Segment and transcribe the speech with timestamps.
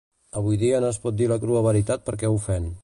[0.39, 2.73] Avui dia no es pot dir la crua veritat perquè ofèn